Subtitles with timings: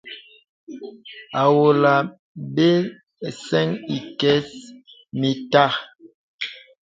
[1.41, 1.97] À wolɔ̀
[2.53, 2.67] mə
[3.25, 4.47] à səŋ ìkə̀s
[5.19, 5.73] mìntàk.